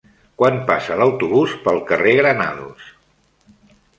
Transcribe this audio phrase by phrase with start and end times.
[0.41, 2.89] Quan passa l'autobús pel carrer Granados?